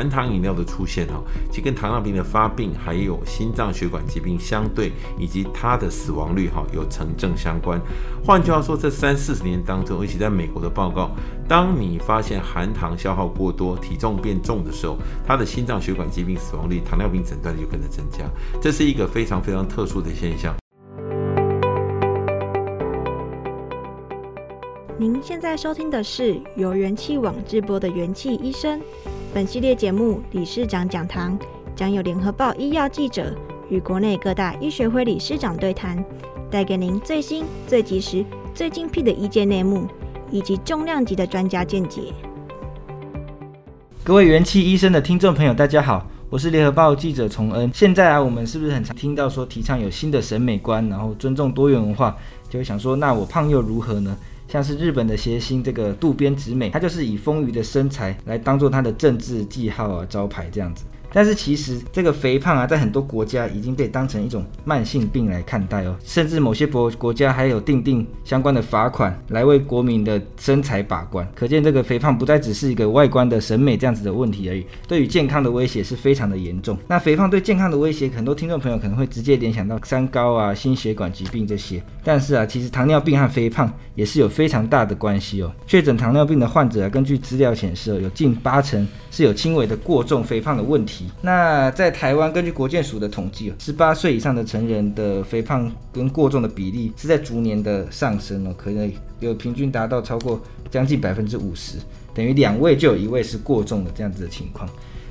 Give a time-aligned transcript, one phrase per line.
[0.00, 7.78] 含糖饮料的出现哈，其实跟糖尿病的发病，还有心脏血管疾病相对，以及它的死亡率哈有成正相关。
[8.24, 11.10] 换句话说，这三四十年当中，尤其在美国的报告，
[11.46, 18.24] 当你发现含糖消耗过多、体重变重的时候，它的心脏血管疾病死亡率、糖尿病诊断就跟着增加。
[18.58, 20.56] 这是一个非常非常特殊的现象。
[24.98, 28.80] 您现在收听的是由元气网直播的元气医生。
[29.32, 31.38] 本系列节目理事长讲堂
[31.76, 33.32] 将有联合报医药记者
[33.68, 36.04] 与国内各大医学会理事长对谈，
[36.50, 39.86] 带给您最新、最及时、最精辟的医界内幕，
[40.32, 42.12] 以及重量级的专家见解。
[44.02, 47.70] 各位元气医生的听众朋友，大家好，我是联合报记者崇恩。
[47.72, 52.16] 现在啊，我们是不是很常听到说提倡有新的审美观，然后尊重多元文化，
[52.48, 54.16] 就会想说，那我胖又如何呢？
[54.50, 60.84] 像是日本的谐星这个渡边直美，她就是以丰腴的身材来当做她的政治记号啊、招牌这样子。
[61.12, 71.26] 但是其实这个肥胖啊，在很多国家已经被当成一种慢性病来看待哦，甚至某些国国家还有定定相关的罚款来为国民的身材把关。
[71.34, 76.76] 可见这个肥胖不再只是一个外观的审美这样子的问题而已，对于健康的威胁是非常的严重。
[76.86, 81.82] 那肥胖对健康的威胁，很多听众朋友可能会直接联想到三高啊、心血管疾病这些。
[82.04, 85.52] 但是啊，其实糖尿病和肥胖也是有非常大的关系哦。
[85.66, 91.06] 确诊糖尿病的患者啊，根据资料显示，有近八成是有轻微的过重、肥胖的问题。
[91.20, 101.78] 那在台湾，根据国健署的统计哦，十八岁以上的成人的肥胖跟过重的比例是在逐年的上升哦，可能有平均达到超过将近百分之五十，
[102.14, 104.68] 等于两位就有一位是过重的这样子的情况。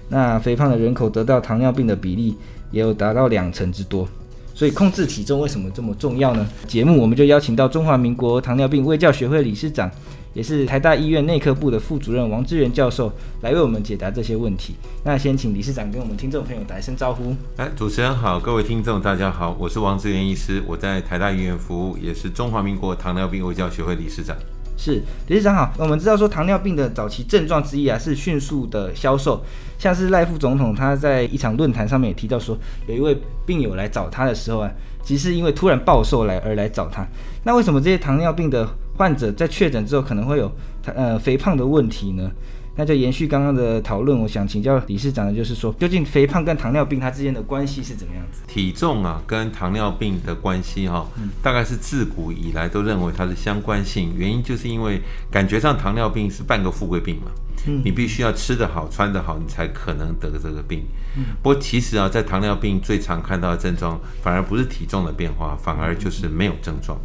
[0.08, 2.36] 那肥胖的人口得到糖尿病的比例
[2.72, 4.08] 也有达到两成之多，
[4.54, 6.48] 所以控制体重为什么这么重要呢？
[6.68, 9.92] 节目我们就邀请到中华民国糖尿病卫教学会理事长。
[10.34, 14.76] 也是台大医院内科部的副主任王志源教授来为我们解答这些问题。
[15.04, 17.36] 那先请理事长跟我们听众朋友打一声招呼。
[17.58, 24.36] 哎，主持人好，各位听众大家好，我是王志源医师，我在台大医院服务，也是中华民国糖尿病卫教学会理事长。
[24.78, 25.74] 是理事长好。
[25.78, 29.44] 我们知道说糖尿病的早期症状之一啊是迅速的消瘦，
[29.78, 32.58] 像是赖副总统他在一场论坛上面也提到说，
[32.88, 34.72] 有一位病友来找他的时候啊，
[35.04, 37.06] 其实是因为突然暴瘦来而来找他。
[37.44, 38.66] 那为什么这些糖尿病的
[39.00, 40.52] 患者在确诊之后可能会有
[40.84, 42.30] 呃肥胖的问题呢？
[42.76, 48.42] 那就延续刚刚的讨论，我想请教理事长的就是说，究竟肥胖跟糖尿病它之间的关系是怎么样子？
[48.46, 51.08] 体重啊跟糖尿病的关系哈、哦，
[51.42, 55.02] 大概是自古以来都认为它是相关性，原因就是因为
[55.32, 57.32] 感觉上糖尿病是半个富贵病嘛，
[57.68, 60.84] 嗯，你必须要吃得好穿得好，你才可能得这个病。
[61.16, 66.98] 嗯，不过其实啊，在糖尿病最常看到的症状，反而不是体重的变化，反而就是没有症状。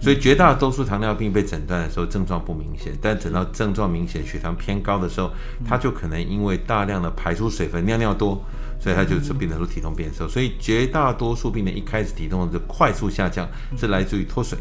[0.00, 5.30] 所以绝大多数糖尿病被诊断的时候症状不明显，但等到症状明显、血糖偏高的时候，
[5.66, 8.42] 它就可能因为大量的排出水分、尿尿多，
[8.80, 10.28] 所以它就是变成说体重变瘦。
[10.28, 14.58] 所以绝大多数病人一开始体重的快速下降是来自于脱水。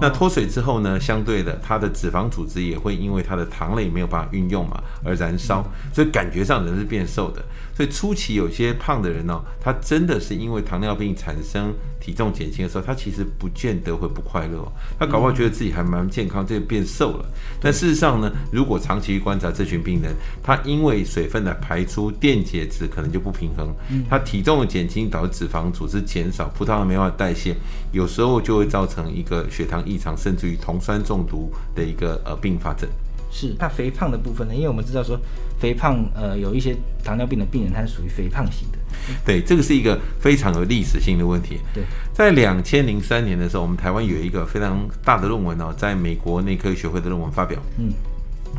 [0.00, 7.44] 那脱水之后呢，相对的，它的脂肪组织也会因为它的糖类没有办法运用嘛而燃烧，所以感觉上人是变瘦的。
[7.74, 17.26] 所以初期有些胖的人呢、哦，他真的是因为糖尿病产生体重减轻的时候，他其实不见得会不快乐，他搞不好觉得自己还蛮健康，就变瘦了。
[17.60, 23.74] 但事实上呢，如果长期观察这群病人，他因为水分的排出，电解质可能就不平衡，
[24.08, 27.56] 他体重的减轻导致脂肪组织减少，葡萄糖没办法代谢，
[27.90, 32.88] 有时候就会造成一个血糖异常，甚至于酮酸中毒的一个呃并发症。
[33.36, 34.54] 是，那肥胖的部分呢？
[34.54, 35.18] 因为我们知道说，
[35.58, 38.78] 肥胖呃有一些糖尿病的病人，他是属于肥胖型的。
[39.26, 41.58] 对，这个是一个非常有历史性的问题。
[41.74, 41.82] 对，
[42.12, 47.60] 在两千零三年的时候，我们台湾有一个非常大的论文哦，在美国内科学会的论文发表。
[47.76, 47.92] 嗯，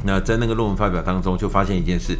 [0.04, 2.18] 那在那个论文发表当中，就发现一件事，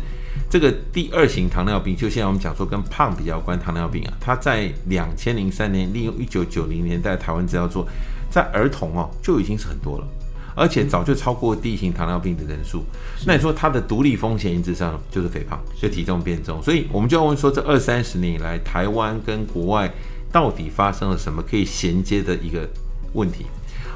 [0.50, 7.86] 这个第二型糖尿病，就现在我们讲说跟胖比较有关糖尿病啊，它在两千零三年利用一九九零年代台湾资料做，
[8.32, 10.08] 在儿童哦就已经是很多了。
[10.56, 12.84] 而且早就超过第一型糖尿病的人数，
[13.28, 19.94] 那你说它的独立风险因子上就是肥胖，就体重变重，所以我们就要问说，这二三十年以来，台湾跟国外
[20.32, 22.68] 到底发生了什么可以衔接的一个
[23.14, 23.46] 问题？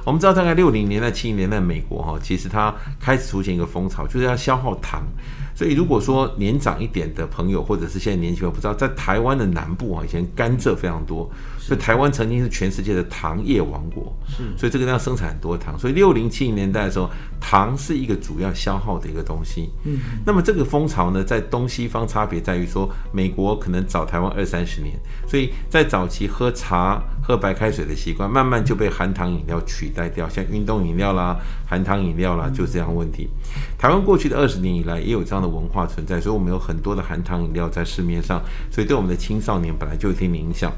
[0.05, 5.03] 我们知道，大概六零年代、七零年代，美国哈，其实它开始出现一个风潮，就是要消耗糖。
[5.53, 11.29] 所以，如果说年长一点的朋友，或者是现在年轻人不知道，在台湾的南部啊，以前甘蔗非常多，
[11.69, 14.11] 所以台湾曾经是全世界的糖业王国。
[14.27, 15.77] 是，所以这个地方生产很多糖。
[15.77, 17.07] 所以六零七零年代的时候，
[17.39, 19.69] 糖是一个主要消耗的一个东西。
[19.83, 31.37] 嗯，那么这个风潮呢，在东西方差别在于说，美国可能早台湾二三十年，所以在早期喝茶、喝白开水的习惯，慢慢就被含糖饮料取代掉，像运动饮料啦、
[31.69, 33.29] 含糖饮料啦，就这样问题。
[33.77, 35.49] 台湾过去的二十年以来，也有这样的。
[35.49, 38.39] 文化存在，所以我们有很多的含糖饮料在市面上，
[38.69, 40.71] 所以对我们的青少年本来就有一定的影响。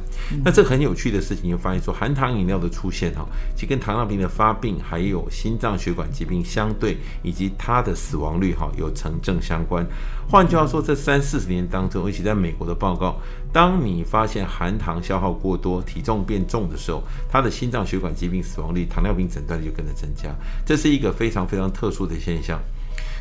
[0.45, 9.85] 那这很有趣的事情，就发现说含糖饮料的出现哈，其实跟糖尿病的发病，还有心脏血管疾病相对，以及它的死亡率哈有成正相关。
[10.31, 13.19] 换句话说，这三四十年当中，尤其在美国的报告，
[13.51, 20.33] 当你发现含糖消耗过多、体重变重的时候，他的心脏血管疾病死亡率、糖尿病诊断率就跟着增加，
[20.65, 22.57] 这是一个非常非常特殊的现象。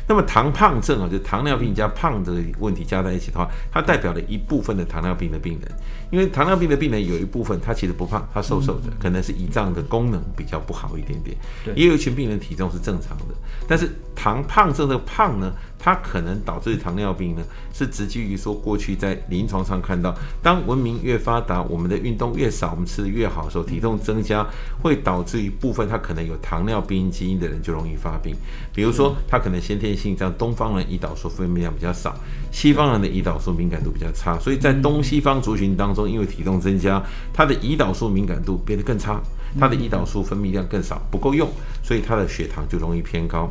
[0.07, 5.71] 那么糖胖症啊，就糖尿病加胖的问题加在一起的话，它代表了一部分的糖尿病的病人。
[6.11, 11.37] 因为糖尿病的病人有一部分他其实不胖，他瘦瘦的，可能是胰脏的功能比较不好一点点。
[11.75, 13.35] 也有一群病人体重是正常的，
[13.67, 15.53] 但是糖胖症的胖呢，
[15.83, 17.41] 它可能导致糖尿病呢，
[17.73, 24.45] 是直接于说过去在临床上看到，当文明越发达，我们的运动越少，我们吃的越好的时候，体重增加
[24.83, 28.35] 会导致一部分他可能有糖尿病基因的人就容易发病。
[28.73, 32.15] 比如说他可能先天性像东方人胰岛素分泌量比较少，
[32.51, 36.01] 西方人的胰岛素敏感度比较差，所以在东西方族群当中。
[36.11, 37.01] 因为体重增加，
[37.31, 39.21] 他的胰岛素敏感度变得更差，
[39.59, 41.49] 他的胰岛素分泌量更少，不够用，
[41.83, 43.49] 所以他的血糖就容易偏高。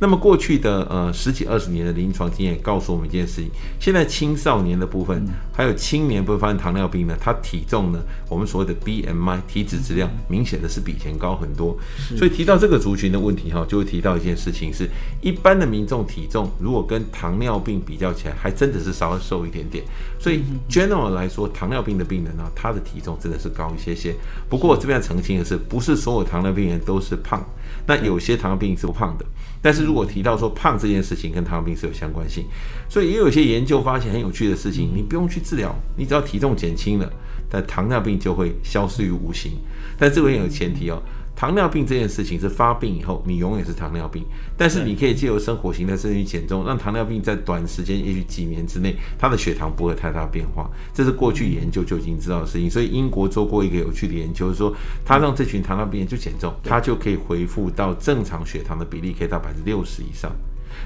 [0.00, 11.78] 那么过去的呃十几二十年的临床经验告诉我们一件事情：现在青少年的部分，还有青年部分发生糖尿病呢，他体重呢，我们所谓的 BMI 体脂质量明显的是比以前高很多。
[12.16, 14.88] 所以提到这个族群的问题哈，就会提到一件事情是：
[15.20, 19.84] 一般的民众体重如果跟糖尿病比较起来，还真的是稍微瘦一点点。
[20.18, 24.14] 所以 general 来说，糖尿病的病人呢，他的体重真的是高一些些。
[24.48, 27.44] 不过我这边要澄清的是，不是所有糖尿病人都是胖，
[27.86, 29.24] 那有些糖尿病是不胖的。
[29.60, 32.44] 但是如果提到说胖这件事情跟糖尿病是有相关性，
[32.88, 37.10] 所以也有些研究发现很有趣的事情，你不用去治疗，你只要体重减轻了，
[37.48, 39.52] 但糖尿病就会消失于无形。
[39.98, 41.02] 但这个也有前提哦。
[41.36, 44.24] 糖尿病这件事情是发病以后，你永远是糖尿病。
[44.56, 50.70] 但是你可以借由生活形态、甚至减重，让糖尿病在短时间，也许几年之内，它的血糖不会太大变化。
[50.92, 52.70] 这是过去研究就已经知道的事情。
[52.70, 60.30] 所以英国做过一个有趣的研究，说他让这群糖尿病人就减重，他就可以恢复到正常血糖的比例，可以到百分之六十以上。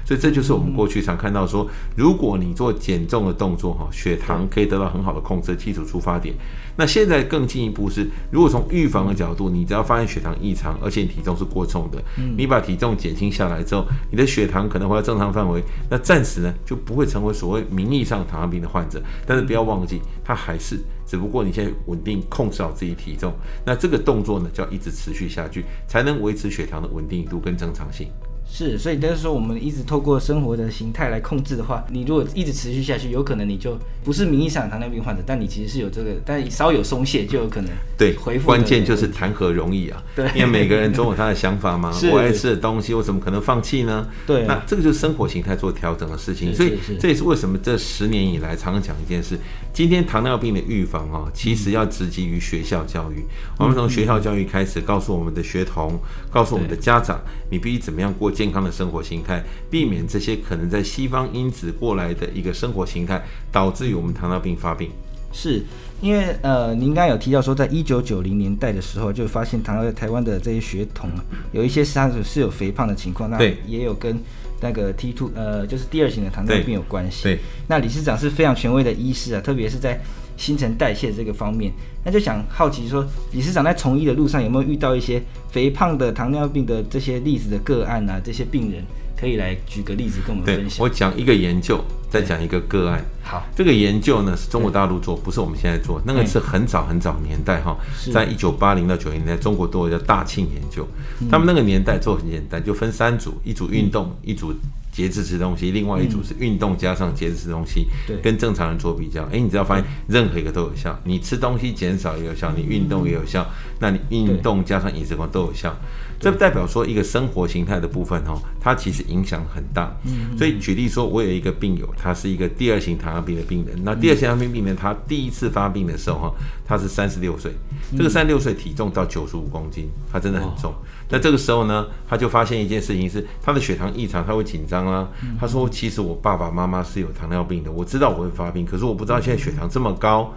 [0.05, 6.33] 所以这就是我们过去常看到说，如果你做减重的动作，哈，血糖可以得到很好的控制，基础出发点。
[6.75, 12.01] 那现在更进一步是，如果从预防的角度，你只要发现血糖异常，而且你体重是过重的，
[12.37, 19.01] 你把体重减轻下来之后，你的血糖可能会到正常范围，那暂时呢就不会成为所谓名义上糖尿病的患者。
[19.25, 23.33] 但是不要忘记，它还是，只不过你现在稳定控制好自己体重，
[23.65, 28.07] 那这个动作呢就要一直持续下去，才能维持血糖的稳定度跟正常性。
[28.51, 38.47] 是，所以但是说我们一直透过生活的形态来控制的话，你如果一直持续下去，有可能你就不是名义上糖尿病患者，但你其实是有这个，但你稍有松懈就有可能对恢复。
[38.47, 40.03] 关键就是谈何容易啊！
[40.15, 41.93] 对，因为每个人总有他的想法嘛。
[42.11, 44.07] 我爱吃的东西，我怎么可能放弃呢？
[44.25, 46.53] 对，那这个就是生活形态做调整的事情。
[46.53, 49.37] 所以这也是为什么这十年以来常常讲一件事：
[49.71, 53.23] 今天糖尿病的预防啊，其实要直击于学校教育。
[53.57, 55.99] 我们从学校教育开始，告诉我们的学童，
[56.31, 57.21] 告诉我们的家长，
[57.51, 64.89] 你必须怎么样过健康的生活形态，避免这些可能在西方因子过来的一个生活形态，导致于我们糖尿病发病。
[65.33, 65.61] 是
[65.99, 71.09] 因为呃，您刚刚有提到说，在一九九零年代的时候，就发现糖尿台湾的这些学童
[71.51, 74.17] 有一些是他是有肥胖的情况，那也有跟
[74.61, 77.23] 那个 T two 呃，就是第二型的糖尿病有关系。
[77.23, 79.99] 对，那理事长是非常权威的医师啊，特别是在
[80.39, 81.69] 新陈代谢这个方面，
[82.05, 88.21] 那就想好奇说，理事长在从医的路上有没有遇到一些肥胖的糖尿病的这些例子的个案啊？
[88.23, 88.81] 这些病人
[89.19, 90.81] 可以来举个例子跟我们分享。
[90.81, 93.03] 我讲一个研究，再讲一个个案。
[93.21, 97.75] 好，这个研究呢是中国大陆做，不是我们现在做，那个是很早很早年代哈，
[98.13, 100.87] 在一九八零到九零年代，中国都有叫大庆研究，
[101.29, 104.53] 他们那个年代做很简单，就分三组，一组运动，一组。
[104.91, 113.47] 节制吃东西，另外一组是运动加上节制吃东西，对，跟正常人做比较，哎，你只要发现任何一个都有效，你吃东西减少也有效，你运动也有效，
[113.79, 115.75] 那你运动加上饮食光都有效。
[116.21, 119.95] 这代表说一个生活形态的部分哦，它其实影响很大。
[120.03, 123.79] 嗯，所以举例说，我有一个病友，他是一个第二型糖尿病的病人。
[123.85, 126.33] 那第二型糖尿病病人，他第一次发病的时候哈，
[126.65, 127.53] 他是三十六岁，
[127.97, 130.73] 这个三十六岁体重到九十五公斤，他真的很重。
[131.09, 135.09] 那这个时候呢，他就发现一件事情是他的血糖异常，他会紧张啊。
[135.39, 140.33] 他说：“其实我爸爸妈妈是有糖尿病的，我知道我会发病，可是我不知道现在血糖这么高。”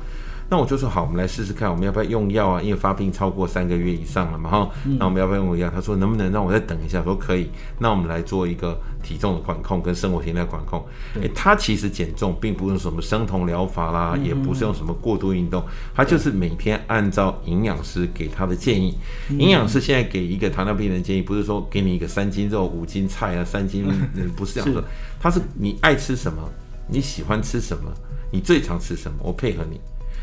[0.52, 2.61] 那我就说好，我们来试试看，我们要不要用药啊？
[2.61, 4.71] 因为发病超过三个月以上了嘛，哈。
[4.99, 5.71] 那我们要不要用药？
[5.71, 7.02] 他说能不能让我再等一下？
[7.02, 7.49] 说可以。
[7.78, 10.85] 那我们来做一个体重的管控跟生活形态管控。
[11.23, 18.99] 诶，他其实减重并不是什么生酮疗法啦，也不是用什么过度运动，他就是每天按照营养师给他的建议。
[19.30, 23.87] 营养师现在给一个糖尿病人建议，不是说给你一个三斤肉、五斤菜啊，三斤，
[24.37, 24.85] 不是这样说。
[25.18, 26.47] 他是你爱吃什么，
[26.88, 27.90] 你喜欢吃什么，
[28.30, 29.80] 你最常吃什么，我配合你。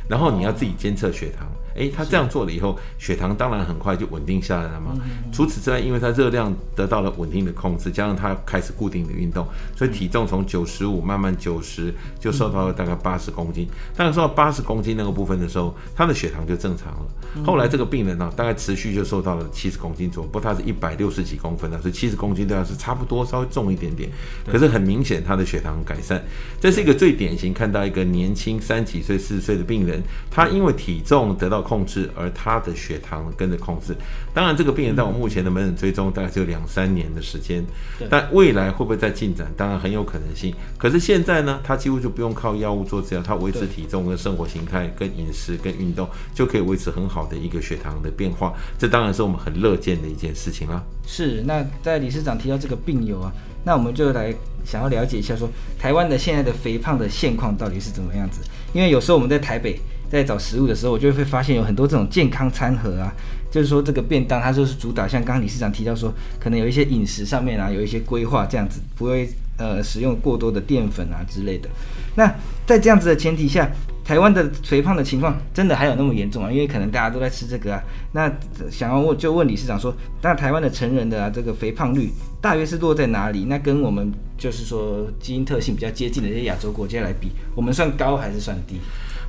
[0.09, 4.97] 然后你要自己监测血糖，诶，他这样做了以后，血糖当然很快就稳定下来了嘛。
[5.31, 13.67] 除此之外，因为他热量得到了稳定的控制，加上他开始固定的运动，所以体重从九十五慢慢九十就瘦到了大概八十公斤。
[13.95, 17.45] 当然瘦到八十公斤那个部分的时候，他的血糖就正常了。
[17.45, 24.09] 后来这个病人呢，大概持续就瘦到了七十公斤左右，不过他是一百六十几公分的，所以七十公斤对他是差不多，稍微重一点点。
[24.47, 26.19] 可是很明显他的血糖改善，
[26.59, 29.98] 这是一个最典型看到一个年轻三几岁、四十岁的病人。
[30.29, 33.95] 他因为体重得到控制，而他的血糖跟着控制。
[34.33, 37.65] 当然，这个病人在我目前的门诊追踪大概只有两三年的时间，
[38.09, 39.51] 但未来会不会再进展？
[39.57, 40.53] 当然很有可能性。
[40.77, 48.53] 可是现在呢，他几乎就不用靠药物做治疗，他维持体重跟生活形态、跟饮食、跟运动，就可以维持很好的一个血糖的变化。
[48.77, 50.83] 这当然是我们很乐见的一件事情啦。
[51.05, 51.43] 是。
[51.45, 53.31] 那在理事长提到这个病友啊，
[53.63, 58.41] 那我们就来想要了解一下说，说台湾的现在的肥胖的现况到底是怎么样子？
[58.73, 59.79] 因为有时候我们在台北。
[60.09, 63.13] 在找食物的时候，我就会发现有很多这种健康餐盒啊，
[63.51, 71.69] 就是说这个便当它就是主打，像刚刚理事长提到说，可能有一些饮食上面啊有一些规划这样子，不会呃使用过多的淀粉啊之类的。
[72.15, 72.25] 那
[72.65, 73.69] 在这样子的前提下，
[74.03, 76.51] 台湾的肥胖的情况真的还有那么严重啊？
[76.51, 77.83] 因为可能大家都在吃这个啊。
[78.13, 78.27] 那
[78.71, 82.11] 想要问就问理事长说，那台湾的成人的啊这个肥胖率
[82.41, 83.45] 大约是落在哪里？
[83.45, 88.79] 那跟我们就是说基因特性比较接近的这些亚洲国家来比，我们算高还是算低？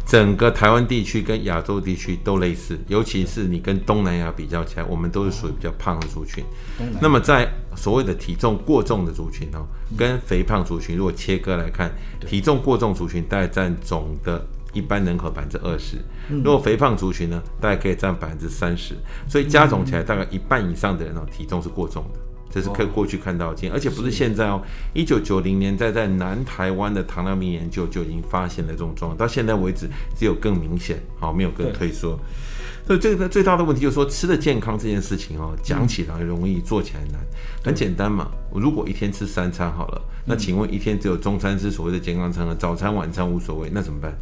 [0.06, 6.42] 整个台湾地区跟亚洲地区都类似，尤其是你跟东南亚比较起来，我们都是属于比较胖的族群。
[7.00, 11.92] 那么在所谓的体重过重的族群哦，跟肥胖族群如果切割来看，
[12.26, 15.98] 体重过重族群大概占总的一般人口百分之二十，
[16.28, 18.96] 如果肥胖族群呢，大概可以占百分之三十，
[19.28, 22.18] 所以加总起来大概一半以上的人哦，体重是过重的。
[22.50, 24.60] 这是可以过去看到的，而且不是现在哦。
[24.92, 32.18] 一九九零年代在南台湾的糖尿病研究就已经发现了这种状况，到现在为止只有更明显，好，没有更退缩。
[32.86, 37.20] 所以这个最大的问题就是说，吃的健康这件事情哦，讲起来容易，做起来难。
[37.62, 44.12] 很简单嘛，我如果一天吃三餐好了，那请问一天只有中餐是所谓的健康餐了，早餐晚餐无所谓，那怎么办？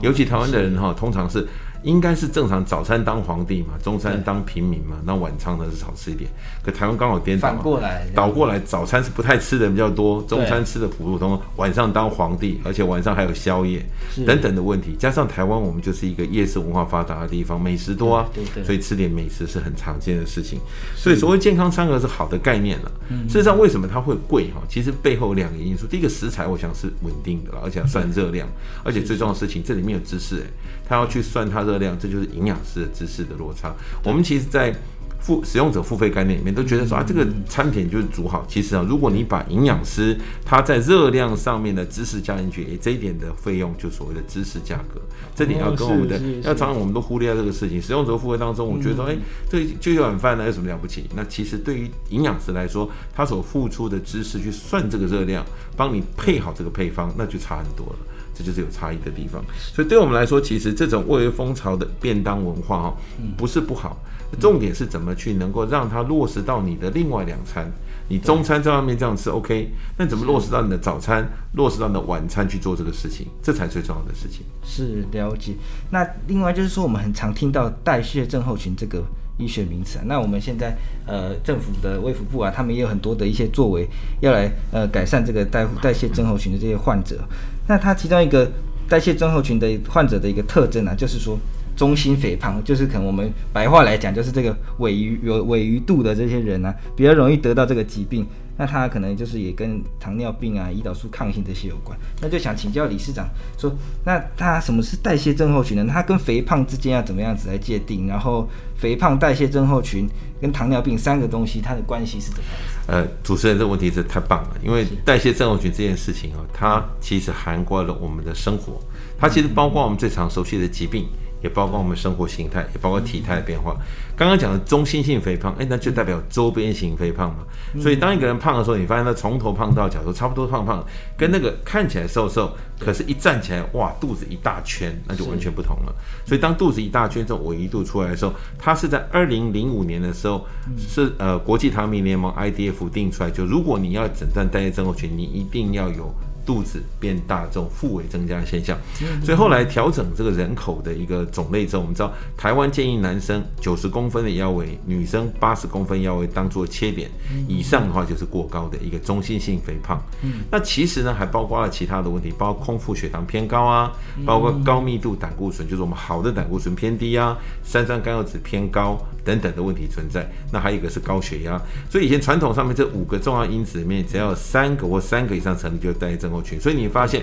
[0.00, 1.46] 尤其台湾的人哈，通常是。
[1.84, 6.28] 应该是正常，早餐当皇帝嘛，中餐当平民嘛，那晚餐呢是少吃一点。
[6.62, 13.84] 可台湾刚好颠倒，反过来倒过来，早餐是不太吃的比较多，中餐吃的普普通通，晚上当皇帝，而且晚上还有宵夜
[14.26, 14.96] 等等的问题。
[14.98, 18.26] 加上台湾我们就是一个夜市文化发达的地方，美食多啊，
[18.64, 20.58] 所以吃点美食是很常见的事情。
[20.96, 22.90] 所以所谓健康餐盒是好的概念了。
[23.28, 24.62] 事实上，为什么它会贵哈？
[24.68, 28.48] 其实背后有两个因素，第一个食材我想是稳定的了，而且要算热量，
[28.82, 30.46] 而且最重要的事情这里面有知识诶，
[30.88, 33.74] 他要去算它热量，这就是营养师的知识的落差。
[34.04, 34.72] 我们其实，在
[35.18, 38.44] 付使用者付费概念里面都觉得说啊，这个餐品就是煮好。
[38.46, 40.14] 其实啊，如果你把营养师
[40.44, 45.00] 他在热量上面的知识加进去，诶，这一点的费用就所谓的知识价格。
[45.34, 47.80] 这点要跟我们的要常常我们都忽略掉这个事情。
[47.80, 49.16] 使用者付费当中，我觉得说，哎，
[49.48, 51.06] 这就一碗饭呢，有什么了不起？
[51.16, 57.98] 那其实对于营养师来说，他所付出的知识去算这个热量，帮你配好这个配方，那就差很多了。
[58.34, 62.96] 这就是有差异的地方，所以对我们来说，其实这种蔚为风潮的便当文化哈，
[63.36, 63.96] 不是不好，
[64.40, 67.70] 重点是怎么去能够让它落实到你的另外两餐。
[68.06, 74.44] 你中餐在外面这样吃 OK，那怎么落实到你的早餐，落实到你的晚餐去做这个事情，这才最重要的事情。
[74.62, 75.54] 是了解。
[75.90, 79.02] 那另外就是说，我们很常听到代谢症候群这个
[79.38, 80.76] 医学名词啊，那我们现在
[81.06, 83.86] 呃政府的卫福部啊，他们也有很多的一些作为，
[84.20, 87.18] 要来呃改善这个代代谢症候群的这些患者。
[87.66, 88.50] 那他其中一个
[88.88, 91.38] 代谢症候群的患者的一个特征啊，就是说
[91.76, 98.24] 中心肥胖，就是可能我们白话来讲，就是这个尾鱼有尾鱼肚的这些人呢、比较容易得到这个疾病。
[98.56, 101.98] 那他可能就是也跟糖尿病啊、胰岛素抗性这些有关。
[102.20, 103.72] 那就想请教理事长说，
[104.04, 105.86] 那他什么是代谢症候群呢？
[105.92, 108.06] 他跟肥胖之间要怎么样子来界定？
[108.06, 110.08] 然后肥胖、代谢症候群
[110.40, 113.02] 跟糖尿病三个东西，它的关系是怎么样？
[113.02, 118.78] 呃，主持人这个问题是太棒了，因为代谢症候群这件事情啊，它其实涵盖了我们的生活，
[119.18, 121.06] 它其实包括我们最常熟悉的疾病。
[121.44, 123.76] 也包括我们生活形态，也包括体态的变化。
[124.16, 127.44] 刚刚讲的中心性肥胖，哎，那就代表周边型肥胖嘛。
[127.78, 130.82] 所以当一个人胖的时候，你发现他从头胖到脚都差不多胖胖，
[131.18, 135.94] 跟那个看起来瘦瘦，可是一站起来，哇，肚子一大圈，那就完全不同了。
[136.24, 140.46] 所以当肚子一大圈这种鮪鱼肚出来的时候，它是在二零零五年的时候，
[140.78, 146.14] 是呃国际糖尿病联盟 IDF 定出来，就如果你要诊断代谢症候群，你一定要有。
[146.44, 148.78] 肚子变大，这种腹围增加的现象，
[149.24, 157.10] 所以后来调整这个人口的一个种类之后，我们知道台湾建议男生九十公分的腰围，女生八十公分腰围当做切点，
[157.48, 160.02] 以上的话就是过高的一个中性性肥胖。
[160.50, 163.92] 那其实呢，还包括了其他的问题，包括空腹血糖偏高啊，
[164.24, 170.28] 包括高密度胆固醇，就是我们好的胆固醇偏低啊，三酸甘油酯偏高等等的问题存在。
[170.52, 171.60] 那还有一个是高血压，
[171.90, 176.30] 所以以前传统上面这五个重要因子里面，只要有三个或三个以上成立，就代谢症
[176.60, 177.22] 所以你发现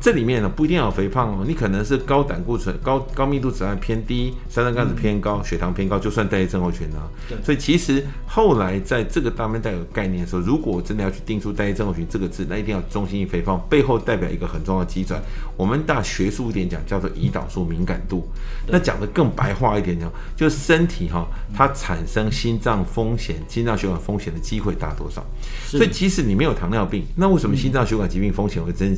[0.00, 7.02] 这里面呢，不一定要有肥胖哦，你可能是高胆固醇、高高密度脂肪偏低、三酸甘油酯偏高、血糖偏高，就算代谢症候群啊。
[7.28, 15.20] 对，所以其实后来在这个大面带有概念的时候，如果我真的要去定出代谢症候群这个字，那一定要中心性肥胖，背后代表一个很重要的基转。
[15.56, 18.28] 我们大学术一点讲，叫做胰岛素敏感度。
[18.68, 25.26] 那讲得更白话一点讲，就是身体哈，它产生心脏风险、心脏血管风险的机会大多少？
[25.66, 28.96] 所以即使你没有糖尿病，那为什么心脏血管疾病风险会增？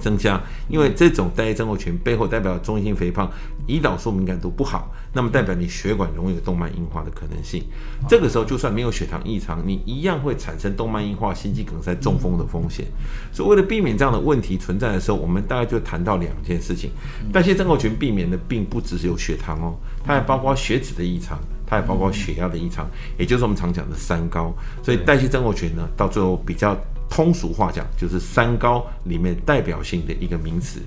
[0.00, 3.30] 增加，因为这种代谢症候群背后代表中性肥胖，
[3.66, 7.64] 胰岛素敏感度不好，那么代表你血管容易有动脉硬化的可能性。
[8.08, 12.86] 这个时候就算没有血糖异常，你一样会产生动脉硬化、心肌梗塞、中风的风险。
[13.32, 16.90] 所以为了避免这样的问题存在的时候，我们大概就谈到两件事情：
[17.32, 19.74] 代谢症候群避免的并不只是有血糖哦，
[20.04, 22.88] 它还包括血脂的异常，它还包括血压的异常，
[23.18, 24.54] 也就是我们常讲的三高。
[24.82, 26.76] 所以代谢症候群呢，到最后比较。
[27.08, 30.80] 通俗话讲，就是三高里面代表性的一个名词。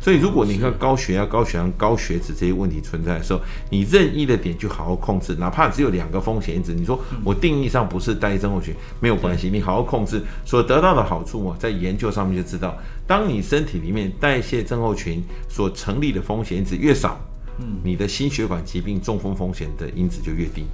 [0.00, 3.40] 所以，如果你看高血压、高血糖、高血脂这些问题存在的时候，
[3.70, 17.18] 你任意的点就好好控制，哪怕只有两个风险因子，你说我定义上不是代谢症候群，没有关系，你好好控制，所得到的好处啊，在研究上面就知道，当你身体里面代谢症候群所成立的风险因子越少，
[17.58, 20.64] 嗯，你的心血管疾病、中风风险的因子就越低。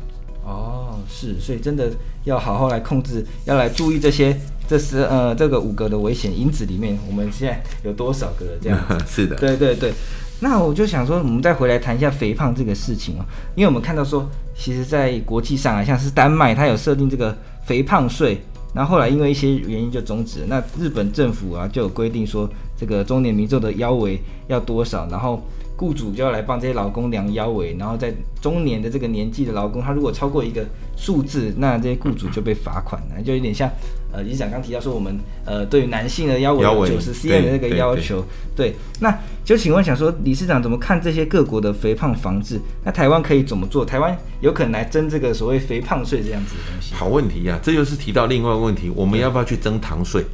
[0.45, 1.91] 哦，是，所以真的
[2.25, 4.37] 要好好来控制，要来注意这些，
[4.73, 8.81] 这是呃这个五个的危险因子里面，我们现在有多少个这样？
[9.07, 9.93] 是的，对对对。
[10.41, 18.41] 那我就想说，我们再回来谈一下肥胖这个事情哦，因为我们看到说，其实，在国际上啊，像是丹麦，它有设定这个肥胖税，
[18.75, 20.47] 然后后来因为一些原因就终止了。
[20.49, 25.43] 那日本政府啊，就有规定说，这个中年民众的腰围要多少，然后。
[25.75, 30.65] 雇主就要来帮这些劳工量腰围，然后在中年的这个年纪的劳工，他如果超过一个
[30.97, 33.69] 数字，那这些雇主就被罚款了，就有点像
[34.13, 42.61] 呃，理事长刚提到说我们呃对于男性的腰围九十 cm 的这个要求，对，对，对，那就请问想说理事长怎么看这些各国的肥胖防治？
[42.85, 43.85] 那台湾可以怎么做？
[43.85, 46.95] 台湾有可能来征这个所谓肥胖税这样子的东西？
[46.95, 50.25] 好问题呀、啊，这就是提到另外一个问题，我们要不要去征糖税？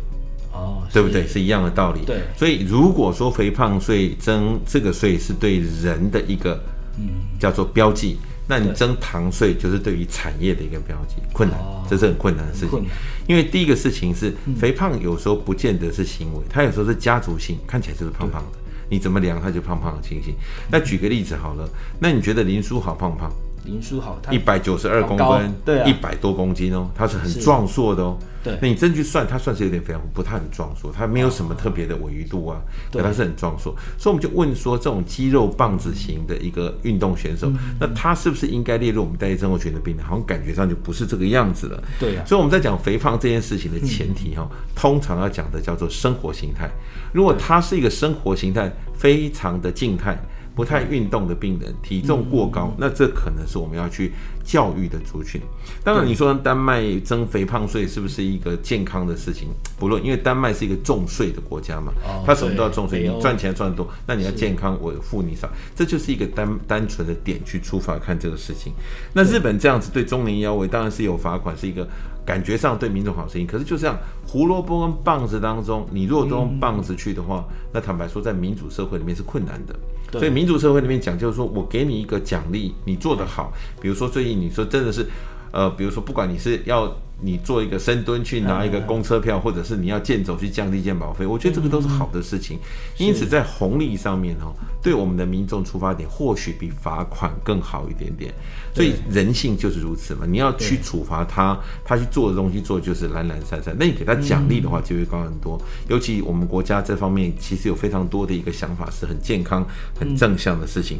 [0.52, 1.24] 哦，对不对？
[1.24, 2.00] 是一样的道理。
[2.04, 6.60] 对，所以如果说肥胖税征这个税是对人的一个，
[6.98, 11.58] 嗯，叫做标记，那你征糖税就是对于产业的一个标记，困难，
[11.88, 12.82] 这是很困难的事情。
[13.26, 18.58] 因为第一个事情是，肥胖有时候不见得是行为，它有时候是家族性，看起来就是胖胖的，
[18.88, 20.34] 你怎么量它就胖胖的情形。
[20.70, 21.68] 那举个例子好了，
[22.00, 23.30] 那你觉得林书豪胖不胖？
[23.64, 28.16] 林书豪，他一百九十二公分，对，一百多公斤哦，他是很壮硕的哦。
[28.40, 33.74] 对，那你真去算，他算是有点肥，不太很壮硕，他没有什么特别的鮪鱼肚啊，对，他是很壮硕。
[33.98, 40.06] 所以我们就问说，这种肌肉棒子型的一个运动选手，那他是不是应该列入我们代谢症候群的病人？
[40.06, 41.82] 好像感觉上就不是这个样子了。
[41.98, 42.24] 对啊。
[42.24, 46.70] 所以我们在讲肥胖这件事情的前提哈，通常要讲的叫做生活形态。
[47.12, 50.16] 如果他是一个生活形态非常的静态。
[50.58, 54.12] 不太运动的病人，体重过高，那这可能是我们要去
[54.44, 55.40] 教育的族群。
[55.84, 59.50] 当然，你说丹麦征肥胖税是不是一个健康的事情？
[59.78, 61.92] 不论，因为丹麦是一个重税的国家嘛，
[62.26, 68.72] 它什么都要重税，你赚钱赚得多，那你要健康，我付你少，这就是一个单单纯的点去出发看这个事情。
[69.12, 71.86] 那日本这样子对中年腰围当然是有罚款，是一个。
[72.28, 79.74] 感觉上对民众好声音，可是就这样，胡萝卜跟棒子当中，你如果都用棒子去的话，嗯、那坦白说，在民主社会里面是困难的。
[80.12, 85.06] 所以民主社会里面讲就是说，我给你一个奖励，你做得好，比如说最近你说真的是，
[85.52, 86.94] 呃，比如说不管你是要。
[87.20, 92.59] 你做一个深蹲去拿一个公车票，或者是你要健走去降低健保费，我觉得这个都是好的事情。
[92.96, 98.33] 因此，在红利上面哦，对我们的民众出发点或许比罚款更好一点点。
[98.72, 105.61] 所以人性就是如此嘛，你要去处罚他，他去做的东西做就是懒懒散散，那你给他奖励的话就会高很多。
[105.88, 109.66] 尤其我们国家这方面其实有非常多的一个想法是很健康、
[109.98, 110.98] 很正向的事情。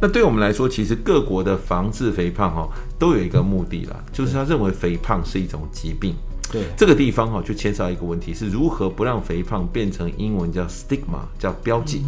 [0.00, 6.14] 那对我们来说，其实各国的防治肥胖哈都有一个目的啦，就是他认为肥胖是一种疾病，
[6.50, 12.02] 对这个地方哈，就牵涉到一个问题，是如何不让肥胖变成英文叫 stigma，叫标记。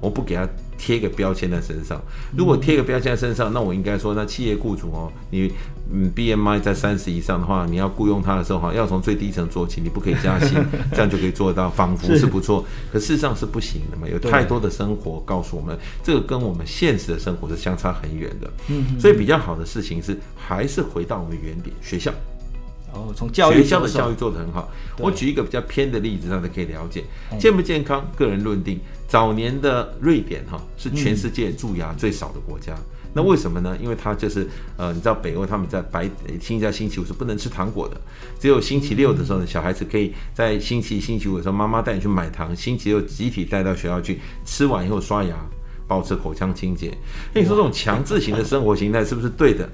[0.00, 2.00] 我不给他贴个标签在身上。
[2.36, 5.52] 如果贴个标签在身上，那我应该说，那企业雇主哦，你
[5.92, 10.56] 嗯 BMI 在三十以上的话，你要雇佣他的时候哈，要从最低层做起，你不可以加薪，
[10.94, 12.64] 这样就可以做到，仿佛是不错。
[12.92, 18.48] 可事实上是不行的嘛，有太多的生活告诉我们，这个跟我们现实的生活是相差很远的。
[18.68, 22.12] 嗯，所以比较好的事情是，还是回到我们原点，学校。
[22.92, 24.70] 哦，从教育学校的教育做得很好。
[24.98, 27.04] 我举一个比较偏的例子，让大家可以了解
[27.38, 28.80] 健不健康，个人论定。
[29.06, 33.74] 早年的瑞典哈是全世界蛀牙最少的国家，嗯、那为什么呢？
[33.80, 34.46] 因为它就是
[34.76, 36.04] 呃，你知道北欧他们在白
[36.38, 37.98] 星期在星期五是不能吃糖果的，
[38.38, 45.34] 只有星期六的时候呢，小孩子可以在星期星期五的时候，妈妈带你去买糖，星期六集体带到学校去，吃完以后刷牙，
[45.86, 46.92] 保持口腔清洁。
[47.32, 49.66] 那你说这种强制型的生活形态是不是对的？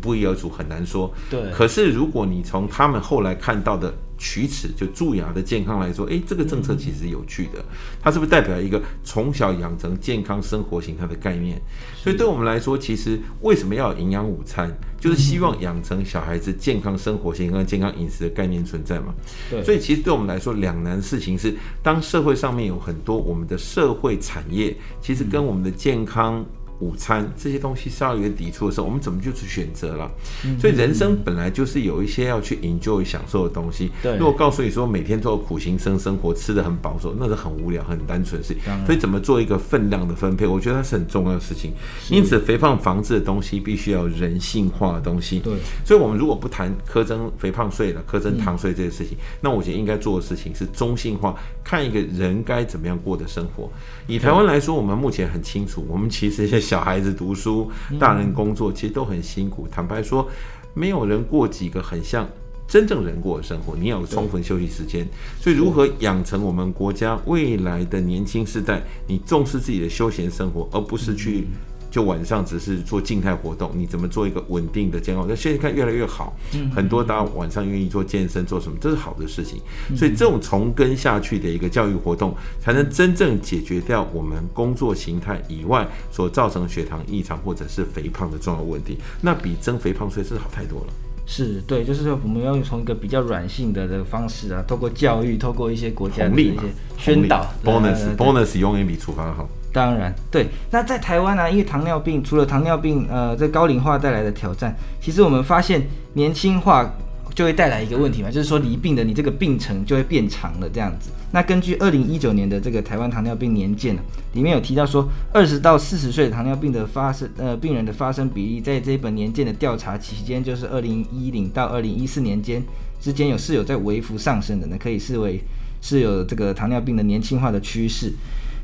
[0.00, 1.12] 不一而足很难说。
[1.30, 1.50] 对。
[1.52, 7.64] 可是如果你从他们后来看到的龋齿，就蛀牙的健康来说，诶，这个政策其实是有趣的。
[8.00, 11.60] 它是不是代表一个从小养成健康生活形态的概念？
[11.96, 14.72] 所以对我们来说，其实为什么要有营养午餐？
[15.00, 19.12] 就是希望养成小孩子健康生活型和健康饮食的概念存在嘛。
[19.50, 19.62] 对。
[19.62, 26.44] 所以其实对我们来说，两难事情是，当社会上面有很多我们的社会产业，其实跟我们的健康。
[26.80, 30.10] 午餐这些东西稍有一个抵触的时候，我们怎么就去选择了？
[30.58, 33.90] 所以人生本来就是有一些要去 enjoy 享受的东西。
[34.02, 38.62] 对，如果告诉你说每天都有苦行僧生活，吃的很保守，那是很无聊、很单纯的事情。
[38.84, 41.72] 所以怎么做一个分量的分配，我觉得它是很重要的事情。
[42.10, 45.38] 因此，肥胖防治的东西必须要人性化的东西。
[45.40, 53.70] 对，所以我们如果不谈苛征肥胖税了、苛征糖税这些事情，那我觉得应该做的事情是中性化，看一个人该怎么样过的生活。
[54.06, 59.68] 以台湾来说，我们目前很清楚，我们其实现小孩子读书，大人工作，其实都很辛苦。
[59.70, 60.26] 坦白说，
[60.72, 62.26] 没有人过几个很像
[62.66, 63.76] 真正人过的生活。
[63.76, 65.06] 你要有充分休息时间，
[65.38, 71.46] 所以如何养成我们国家未来的年轻世代，你重视自己的休闲生活，而不是去。
[71.94, 75.24] 就晚上只是做静态活动，你怎么做一个稳定的健康？
[75.28, 76.36] 那现在看越来越好，
[76.74, 79.60] 很多大家晚上愿意做健身，做什么，这是好的事情。
[79.96, 88.98] 所以这种从根下去的一个教育活动，才能真正解决掉我们工作形态以外所造成血糖异常或者是肥胖的重要问题。
[89.20, 90.86] 那比增肥胖税是好太多了。
[91.26, 96.62] 是对，就是说我们要从一个比较软性的这个方式啊，透过教育，透过一些国家的一些
[96.98, 99.48] 宣导，bonus bonus 永远比处罚好。
[99.74, 100.46] 当然，对。
[100.70, 105.82] 那在台湾呢、因为糖尿病，除了糖尿病，呃，这高龄化带来的挑战，其实我们发现
[106.12, 106.94] 年轻化
[107.34, 111.10] 就会带来一个问题嘛，就是说离病的你这个病程就会变长了这样子。
[111.32, 114.02] 那根据二零一九年的这个台湾糖尿病年鉴呢
[114.34, 122.62] 里面有提到说，二十到四十岁的糖尿病的发生，呃，病人的发生比例，在这一本年鉴的调查期间，就是二零一零到二零一四年间
[123.00, 125.42] 之间有是有在微幅上升的，那可以视为
[125.80, 128.12] 是有这个糖尿病的年轻化的趋势。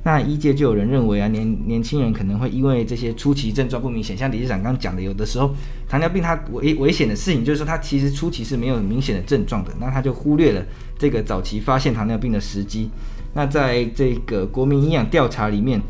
[0.03, 5.55] 那医界就有人认为啊，年年轻人可能会因为这些初期症状不明显，像理事长刚刚讲的，有的时候
[5.87, 10.65] 糖尿病它危危险的事情就是说它其实初期是没有明显的症状的，那他就忽略了
[10.99, 12.89] 这个早期发现糖尿病的时机。
[13.35, 15.81] 那在这个国民营养调查里面，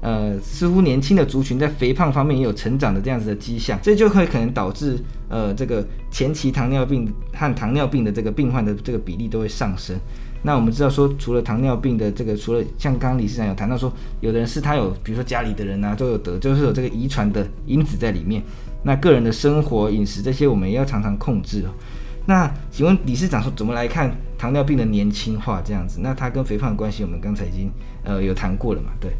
[0.00, 4.96] 呃，似乎年轻的族群在肥胖方面也有成长的这样子的迹象，这就会可能导致
[5.28, 9.98] 呃这个前期糖尿病和糖尿病的这个病患的这个比例都会上升。
[10.42, 18.42] 那我们知道说，除了糖尿病的这个，除了像刚刚理事长有谈到说，有的人是他有，比如说家里的人啊都有得，就是有这个遗传的因子在里面。
[18.82, 21.70] 那个人的生活饮食这些，我们也要常常控制哦。
[22.26, 25.98] 那请问理事长说，怎么来看糖尿病的年轻化这样子？
[26.02, 27.70] 那它跟肥胖的关系，我们刚才已经
[28.04, 28.90] 呃有谈过了嘛？
[29.00, 29.10] 对。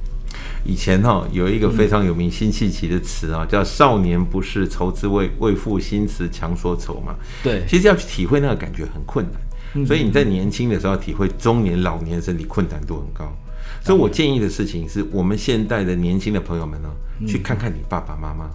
[0.64, 7.14] 以前哈、哦、有一个非常有名辛弃疾的词啊，叫“少年不识愁滋味，为赋新词强说愁”嘛。
[7.42, 7.64] 对。
[7.66, 9.40] 其实要去体会那个感觉很困难。
[9.84, 13.36] 所以你在年轻的时候体会中年、老年身体困难度很高，
[13.82, 16.88] 所以我建议的事情是我们现代的年轻的朋友们呢，
[17.26, 18.48] 去看看你爸爸妈妈，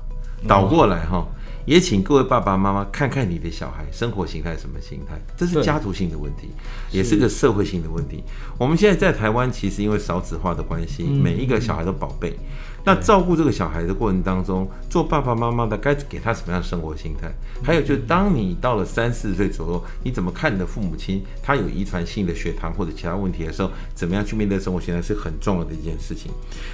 [0.48, 1.28] 倒过来哈。
[1.64, 6.50] 也请各位爸爸妈妈看看你的小孩生活形态什么形态，这是家族性的问题，
[6.90, 8.24] 也是个社会性的问题。
[8.58, 12.36] 我们现在在台湾，其实因为少子化的关系，每一个小孩都宝贝。
[12.84, 17.32] 那照顾这个小孩的过程当中，做爸爸妈妈的该给他什么样的生活心态？
[17.64, 21.24] 还有就是，当你到了三四十岁左右，你怎么看你的父母亲？
[21.44, 26.32] 他有遗传性的血糖或者其他问题的时候，怎么样去面对生活心态是很重要的一件事情。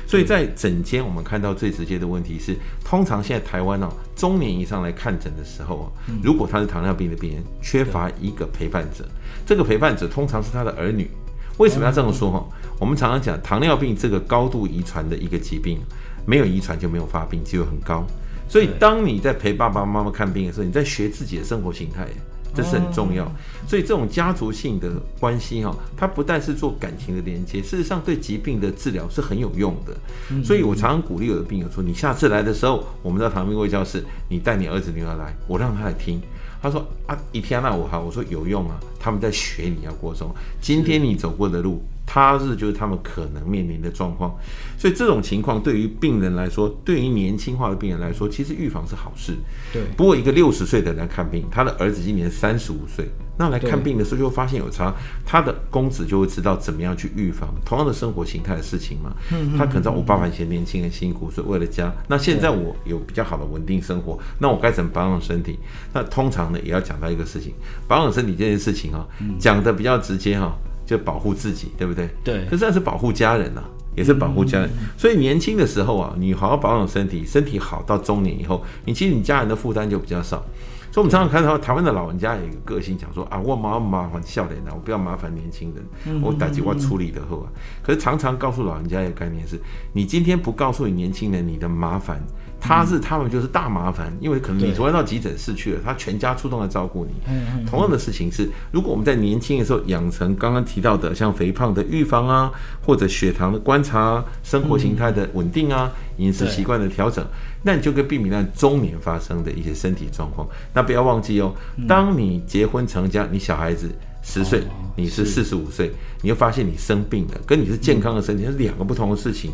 [0.07, 5.87] 所以在诊间，我们看到最直接的问题是，通常现在台湾哦，中年以上来看诊的时候啊，
[6.23, 9.05] 如果他是糖尿病的病人，缺乏一个陪伴者，
[9.45, 11.09] 这个陪伴者通常是他的儿女。
[11.57, 12.45] 为什么要这么说哈？
[12.79, 15.79] 我们常常讲糖尿病这个高度遗传的一个疾病，
[16.25, 18.05] 没有遗传就没有发病，机会很高。
[18.47, 22.07] 所以当你在陪爸爸妈妈看病的时候，你在学自己的生活形态，
[22.53, 23.29] 这是很重要。
[23.67, 24.89] 所以这种家族性的
[25.19, 30.43] 关系哈，它不但是做感情的连接，事实上对疾病的治疗是很有用的。
[30.43, 36.21] 所以我常常鼓励我的病友说：你下次来的时候，我们在糖尿病卫教室，你带你儿子女儿来，我让他来听。
[36.67, 40.29] 他说啊，一天那我好，我说有用啊，他们在学你要过松。
[40.59, 44.35] 今天你走过的路，他日就是他们可能面临的状况。
[44.79, 49.33] 所以这种情况对于病人来说，对于年轻化的病人来说，其实预防是好事。
[49.71, 49.83] 对。
[49.95, 53.07] 不过一个六十岁的人来看病，他的儿子今年三十五岁。
[53.39, 54.91] 那来看病的时候就会发现有差，
[55.23, 59.13] 他的公子就会知道怎么样去预防同样的生活形态的事情嘛。
[59.31, 61.93] 嗯他可能知道我爸爸以前年轻很辛苦，所以为了家。
[62.07, 65.59] 那现在我有比较好的稳定生活，那我该怎么保养身体？
[65.93, 67.53] 那通常呢也要讲到一个事情，
[67.87, 69.05] 保养身体这件事情啊，
[69.37, 72.09] 讲的比较直接哈，就保护自己，对不对？
[72.23, 72.45] 对。
[72.45, 73.61] 可是那是保护家人呐，
[73.95, 74.69] 也是保护家人。
[74.97, 80.43] 所以年轻的时候啊，你好好保养身体，身体好到中年以后，你其实你家人的负担就比较少。
[80.89, 87.51] 所以，我们常常看到台湾的老人家有一个个性，讲说啊，我麻麻烦笑脸的，我不要麻烦年轻人，我打击我处理的后啊。
[87.83, 89.59] 可是常常告诉老人家一个概念是，
[89.93, 92.19] 你今天不告诉你年轻人你的麻烦。
[92.67, 97.13] 他是他们就是大麻烦，因为可能你昨天到急诊室去了，他全家出动来照顾你。
[97.65, 102.51] 同样的事情是，如果我们在年轻的时候养成刚刚提到的像肥胖的预防啊，
[102.85, 107.25] 或者血糖的观察、生活形态的稳定啊、饮食习惯的调整，
[107.63, 110.45] 那你就可以避免在中年发生的一些身体状况。
[110.73, 111.53] 那不要忘记哦，
[111.87, 113.89] 当你结婚成家，你小孩子。
[114.29, 114.61] 十岁，
[114.97, 115.89] 你是四十五岁，
[116.21, 119.51] 你会发现你生病了，跟你是健康的身体是两个不同的事情。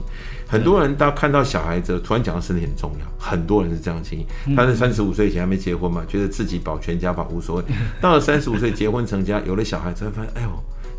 [0.47, 4.55] 很多人到看到小孩子突然讲到身体很重要，很多人是这样的情形。
[4.55, 7.63] 他在三十五岁以前还没结婚嘛，觉得自己保全家保无所谓。
[8.01, 10.49] 到了三十五岁结婚成家，有了小孩才发现，哎呦，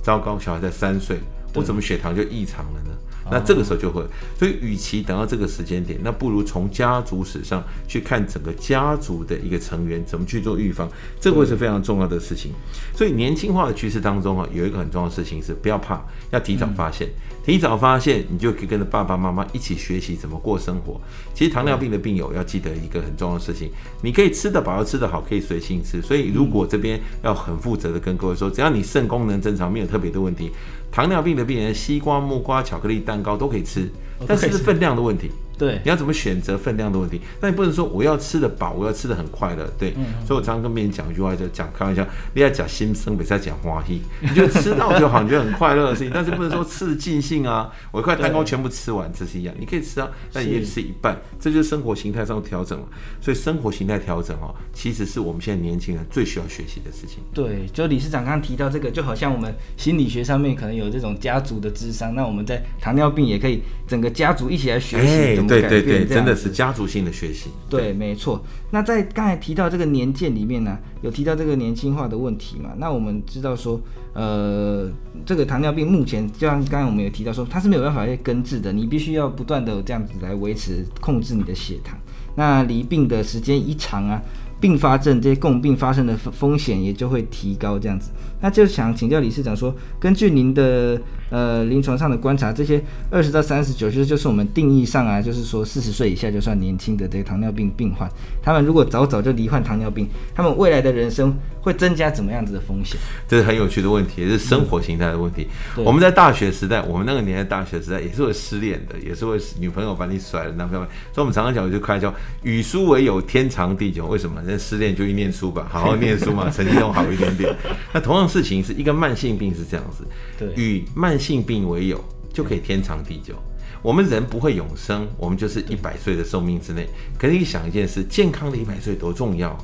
[0.00, 1.18] 糟糕，小孩才三岁，
[1.52, 2.90] 我怎么血糖就异常了呢？
[3.30, 4.04] 那这个时候就会，
[4.38, 10.88] 所以与其等到这个时间点，那不如从家族史上去看整个家族的一个成员怎么去做预防，
[11.20, 12.52] 这个会是非常重要的事情。
[12.94, 17.08] 所以年轻化的趋势当中啊，有一个很重要的事情是不要怕，要提早发现，
[17.44, 21.00] 提早发现你就可以跟着爸爸妈妈一起学习怎么过生活。
[21.34, 23.70] 其实糖尿病的病友要记得一个很重要的事情，
[24.02, 26.02] 你可以吃得饱，要吃得好，可以随性吃。
[26.02, 30.50] 所以如果这边要很负责的跟各位说，只要你肾功能正常，没有特别的问题。
[30.94, 33.90] 糖尿病的病人，西瓜、木瓜、巧克力、蛋糕都可以吃，
[34.28, 35.28] 但是是分量的问题。
[35.56, 37.20] 对，你要怎么选择分量的问题？
[37.40, 39.70] 那你不能说我要吃的饱，我要吃的很快乐。
[39.78, 44.00] 对，嗯、所以我常常跟别人讲一句话，就讲开玩笑，你要讲心声，别再讲花意。
[44.20, 47.72] 你就吃到就好，你觉得很快乐的事情，但是不能说吃的尽兴啊。
[47.92, 49.54] 我一块蛋糕全部吃完，这是一样。
[49.58, 52.86] 你可以吃啊，但也吃一半，这就是生活形态上的调整了。
[53.20, 57.22] 所以生活形态调整哦，其实是我们现在年轻人最需要学习的事情。
[57.32, 66.04] 对，就理事长刚刚提到这个，就好像我们心理学上面可能有这种家族的智商，那我们在糖尿病也可以整个家族一起来学习对对对。
[66.06, 68.44] 真的是家族性的学习，对，没错。
[68.70, 72.70] 那在刚才提到这个年鉴里面呢、啊，有提到这个年轻化的问题嘛？
[72.78, 73.80] 那我们知道说，
[74.12, 74.88] 呃，
[75.26, 81.98] 这个糖尿病目前就像刚才我们有提到说，它是没有办法去根治的，你必须要不断的这样子来维持控制你的血糖。
[82.36, 84.20] 那离病的时间一长啊，
[84.60, 88.10] 并发症这些共病发生的风险也就会提高，这样子。
[88.40, 91.00] 那就想请教理事长说，根据您的
[91.34, 98.08] 呃临床上的观察，这些二十到三十九岁就是我们定义上啊，就是说四十岁以下就算年轻的这个糖尿病病患，
[98.40, 103.00] 他们如果早早就罹患糖尿病，他们未来的人生会增加怎么样子的风险？
[103.26, 105.48] 这是很有趣的问题，也是生活形态的问题。
[105.76, 110.84] 嗯、我们在大学时代，我们那个年代大学时代也是会失恋的，也是会女朋友把你甩了，男朋友。
[111.12, 114.06] 所以我们常常讲，就开玩笑，与书为友，天长地久。
[114.06, 114.42] 为什么？
[114.46, 117.54] 那失恋就去念书吧， 好好念书嘛，成绩弄好一点点。
[117.94, 118.28] 那同样。
[118.34, 120.04] 事情是一个慢性病是这样子，
[120.36, 123.34] 对，与慢性病为友就可以天长地久。
[123.82, 126.88] 我们人不会永生，我们就是一百岁的寿命之内。
[127.18, 129.56] 可是你想一件事，健康的一百岁多重要。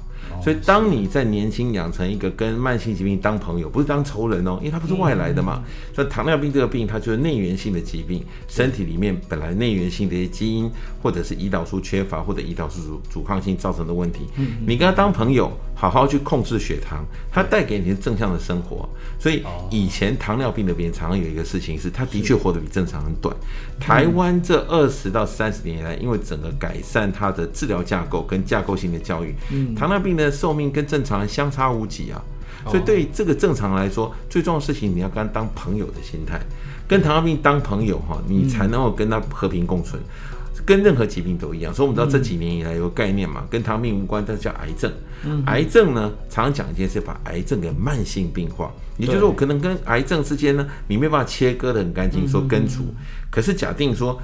[0.43, 5.63] 所以，当你在年轻养成一个跟慢性疾病当朋友，不是当仇人哦，因为它不是外来的嘛。
[5.95, 10.71] 所以，糖尿病这个病，它就是内源性的疾病，身体里面本来内源性的一些基因，
[11.03, 14.27] 或者是胰岛素缺乏，或者胰岛素阻阻抗性造成的问题。
[14.67, 18.89] 你跟他当朋友，好好去控制血糖，它带给你正向的生活。
[19.19, 23.35] 所以，以前糖尿病的病人常常有一个事情是，他的确活得比正常人短。
[23.79, 29.35] 台湾这二十到三十年来，因为整个改善它的治疗架构跟架构性的教育，
[29.77, 30.31] 糖尿病的。
[30.41, 32.23] 寿命跟正常人相差无几啊，
[32.67, 36.41] 所以对于这个正常来说，最重要的事情你要跟他当朋友的心态，
[36.89, 40.01] 跟糖尿病当朋友哈，你才能够跟他和平共存，
[40.65, 41.73] 跟任何疾病都一样。
[41.73, 44.93] 所以我们知道这几年以来有个概念嘛，跟糖尿病无关，但是叫癌症。
[45.47, 52.85] 癌症呢，常常讲一件事，把癌症给慢性病化，也就是说，我可能跟癌症之间呢，你没办法切割的很干净，说根除，
[53.31, 54.21] 可是假定说。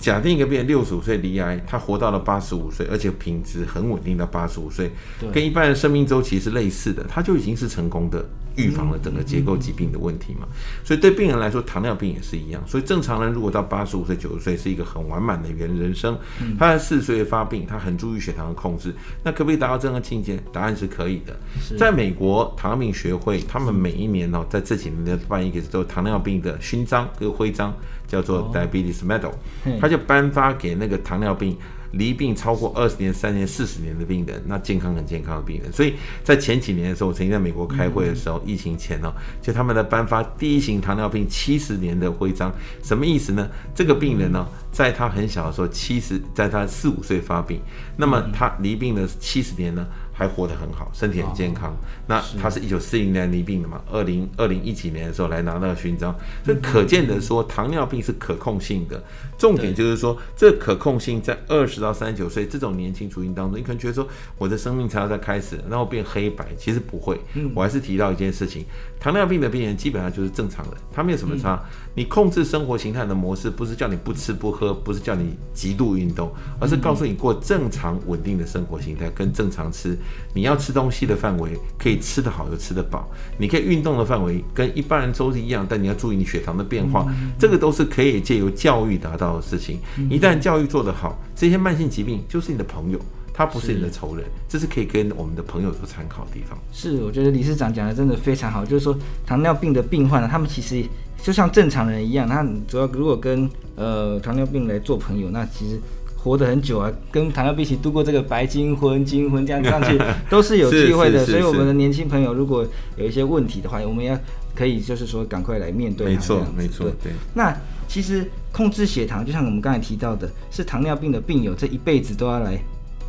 [0.00, 4.90] 假定一个病人六十五岁离癌，他活到了八十五岁，而且品质很稳定到八十五岁，
[5.30, 8.24] 跟一般人生命周期是类似的，他就已经是成功的
[8.56, 10.48] 预防了整个结构疾病的问题嘛。
[10.82, 12.62] 所以对病人来说，糖尿病也是一样。
[12.66, 16.18] 所以正常人如果到八十五岁、九十岁是一个很完满的人人生，
[16.58, 20.42] 他在四十岁发病，他很注意血糖的控制，那可不可以达到这样的境界？
[20.50, 21.38] 答案是可以的。
[21.76, 27.74] 在美国糖尿病学会，他们每一年哦，在这几年的办一个叫糖尿病的勋章跟徽章。
[28.10, 29.32] 叫做 Diabetes Medal，
[29.80, 31.56] 他就颁发给那个糖尿病
[31.92, 35.72] 离病超过二十年、三年、四十年的病人，那健康很健康的病人。
[35.72, 35.94] 所以
[36.24, 43.48] 在前几年的时候，我曾经在美国开会的时候，疫情前哦，就他们在颁发第一型糖尿病七十年的徽章，什么意思呢？
[43.74, 47.60] 这个病人呢，在他很小的时候，七十，在他四五岁发病，
[47.96, 49.86] 那么他离病的七十年呢？
[50.20, 51.74] 还活得很好，身体很健康。
[52.06, 53.80] 那他是一九四零年罹病的嘛？
[53.90, 59.02] 二零二零一几年的时候来拿那个勋章，所以可见的说，糖尿病是可控性的。
[59.40, 67.18] 重点就是说，这可控性在二十到三十九岁这种年轻族群当中，你可能觉得说，我的生命才要在开始，然后变黑白，其实不会。
[67.32, 68.66] 嗯我还是提到一件事情，
[69.00, 71.58] 糖尿病的病人基本上就是正常人，他没有什么差。
[71.94, 79.96] 你控制生活形态的模式，不是叫你不吃不喝，不是叫你极度运动，而是告诉你过正常稳定的生活形态，跟正常吃。
[80.34, 87.06] 你要吃东西的范围可以吃得好又吃得饱，你可以运动的范围跟一般人都是一样，但你要注意你血糖的变化，
[87.38, 89.78] 这个都是可以借由教育达到的事情。
[90.08, 92.98] 一旦教育做得好，这些慢性疾病就是你的朋友，
[93.32, 96.58] 他不是你的仇人，这是可以跟我们的朋友做参考的地方。
[96.72, 100.84] 是，我觉得理事长讲的真的非常好，就是说糖尿病的病患呢，他们其实
[101.22, 105.80] 就像正常人一样，他主要如果跟呃糖尿病来做朋友，那其实。
[106.22, 111.24] 活得很久啊，跟 糖尿病一起度过这个白金婚、金婚这样上去都是有机会的。
[111.24, 112.62] 所以我们的年轻朋友如果
[112.98, 114.14] 有一些问题的话，我们要
[114.54, 116.08] 可以就是说赶快来面对。
[116.08, 117.10] 没错，没错，对。
[117.32, 117.56] 那
[117.88, 122.58] 其实控制血糖，就像我们刚才提到的，是糖尿病的病友这一辈子都要来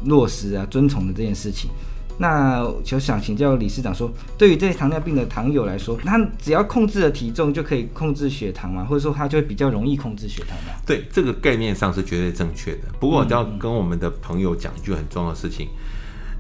[0.05, 1.69] 落实啊、遵从的这件事情。
[2.17, 8.85] 那就想请教理事长说，对于这些糖尿病的糖友来说，他只要控制了体重就可以控制血糖吗？
[8.85, 10.73] 或者说他就会比较容易控制血糖吗？
[10.85, 12.81] 对，这个概念上是绝对正确的。
[12.99, 15.69] 不过我要跟我们的朋友讲一句很重要的事情：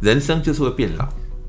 [0.01, 1.07] 人生就是会变老。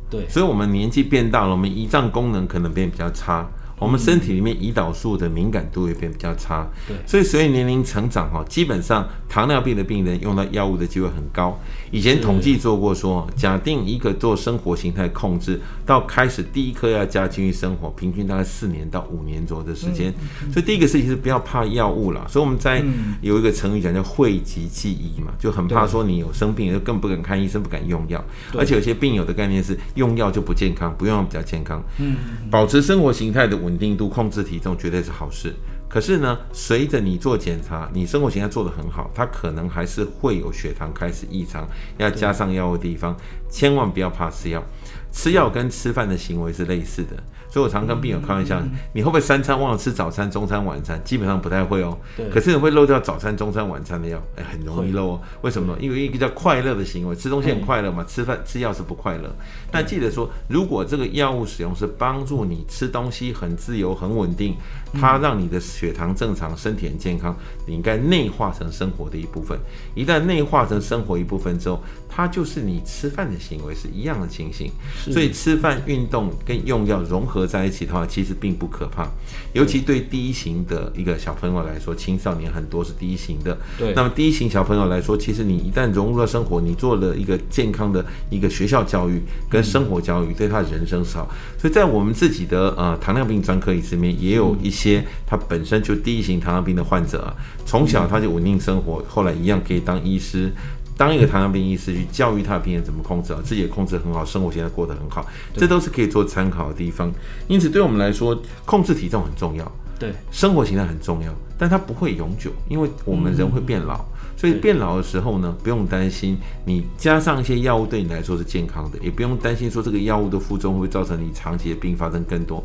[0.08, 3.46] 对，所以我们年纪变大了，我们胰脏功能可能变比较差。
[3.82, 11.58] 我们身体里面胰岛素的敏感度也变比较差，对，所以随着年龄成长哈，基本上糖尿病的病人用到药物的机会很高。
[11.90, 20.14] 以前统计做过说，假定一个做生活形态控制到开始第一颗要加进去生活，平均大概四年到五年左右的时间。
[20.52, 22.24] 所以第一个事情是不要怕药物了。
[22.28, 22.82] 所以我们在
[23.20, 28.22] 有一个成语讲叫讳疾忌医嘛，就很怕说你有生病就更不敢看医生，不敢用药。
[28.56, 31.82] 而且有些病友的概念是用药就不健康，不用药比较健康。
[31.98, 32.16] 嗯，
[32.48, 33.71] 保持生活形态的稳。
[33.72, 35.54] 稳定度控制体重绝对是好事，
[35.88, 43.16] 可是呢，随着你做检查，你生活形态做得很好，它可能还是会有血糖开始异常，要加上药物的地方，
[43.48, 44.62] 千万不要怕吃药，
[45.10, 47.16] 吃药跟吃饭的行为是类似的。
[47.52, 48.58] 所以我常跟病友开玩笑，
[48.94, 50.98] 你会不会三餐忘了吃早餐、中餐、晚餐？
[51.04, 51.98] 基本上不太会哦。
[52.16, 52.26] 对。
[52.30, 55.20] 可是你会漏掉早餐、中餐、晚餐的药，哎，很容易漏哦。
[55.42, 55.78] 为什么呢？
[55.78, 59.30] 因为一个叫快乐的行为，吃东西很快乐嘛，吃饭吃药是不快乐。
[59.70, 64.56] 但记得说，如果这个药物使用是帮助你吃东西很自由、很稳定，
[64.94, 69.56] 它让你的血糖正常、身体很健康，你应该内化成生活的一部分。
[69.94, 74.72] 一旦内化成生活一部分之后，它就是你吃饭的行为是一样的情形。
[75.12, 77.46] 所以吃饭、运动跟用药融合。
[77.52, 79.06] 在一起的话，其实并不可怕，
[79.52, 83.58] 尤其对第一型的一个小朋友来说，青少年很多是第一型的。
[83.78, 91.28] 对，那么第一型小朋友来说，其实你一旦融入了生活，你做了一个健康的一个学校教育跟生活教育，对他的人生是好。
[91.58, 94.81] 所以在我们自己的呃糖尿病专科医师里面，也有一些
[95.26, 97.34] 他本身就第一型糖尿病的患者啊，
[97.66, 100.52] 从小他就稳定生活，后来一样可以当医师。
[100.94, 107.10] 当一个糖尿病医师去教育他的病人怎么控制啊，自己也控制很好，生活现在过得很好，这都是可以做参考的地方。
[107.48, 114.04] 因此，对我们来说，控制体重很重要，对，生活形态很重要，但它不会永久，因为我们人会变老，
[114.36, 122.62] 所以变老的时候呢，不用担心你加上一些药物对你来说是健康的，也不用担心说这个药物的副作用会造成你长期的并发症更多。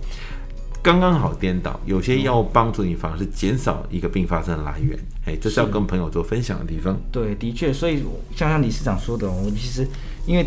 [0.82, 4.98] 刚刚好颠倒，有些药物帮助你，反而是减少一个并发症的来源。
[5.26, 6.98] 哎，这是要跟朋友做分享的地方。
[7.12, 8.04] 对，的确，所以
[8.34, 9.86] 像像理事长说的，我其实
[10.26, 10.46] 因为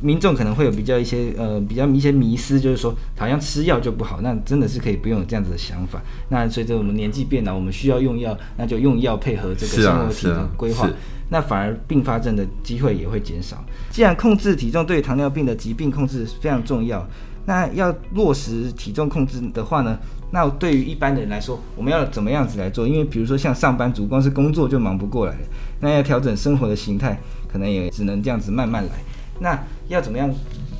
[0.00, 6.00] 民众可能会有比较一些呃比较一些迷思，就是说好像吃药就不好，那真的是可以不用有这样子的想法。
[6.28, 10.88] 那随着我们年纪变老，我们需要用药，那就用药配合这个生活体的规划，
[11.30, 13.64] 那反而并发症的机会也会减少。
[13.90, 17.04] 既然控制体重对糖尿病的疾病控制非常重要。
[17.50, 19.98] 那要落实体重控制的话呢，
[20.30, 22.86] 那对于一般的人来说，我们要怎么样子来做？
[22.86, 25.40] 因为比如说像上班族，光是工作就忙不过来了，
[25.80, 27.20] 那要调整生活的形态，
[27.52, 28.92] 可能也只能这样子慢慢来。
[29.40, 30.32] 那要怎么样，